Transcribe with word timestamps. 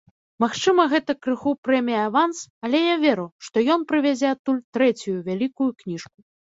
Магчыма, 0.43 0.85
гэта 0.93 1.15
крыху 1.25 1.53
прэмія-аванс, 1.67 2.39
але 2.67 2.81
я 2.85 2.95
веру, 3.05 3.27
што 3.49 3.67
ён 3.77 3.87
прывязе 3.93 4.27
адтуль 4.35 4.63
трэцюю 4.81 5.17
вялікую 5.31 5.71
кніжку. 5.83 6.15